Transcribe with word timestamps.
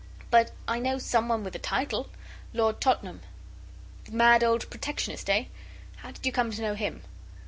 'But 0.31 0.49
I 0.67 0.79
know 0.79 0.97
some 0.97 1.27
one 1.27 1.43
with 1.43 1.55
a 1.55 1.59
title 1.59 2.09
Lord 2.55 2.81
Tottenham.' 2.81 3.21
'The 4.05 4.11
mad 4.13 4.43
old 4.43 4.67
Protectionist, 4.71 5.29
eh? 5.29 5.45
How 5.97 6.09
did 6.09 6.25
you 6.25 6.31
come 6.31 6.49
to 6.49 6.61
know 6.63 6.73
him? 6.73 7.03